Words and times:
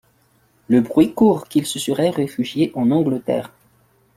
Le 0.67 0.81
bruit 0.81 1.13
court 1.13 1.47
qu'il 1.47 1.67
se 1.67 1.77
serait 1.77 2.09
réfugié 2.09 2.71
en 2.73 2.89
Angleterre. 2.89 3.51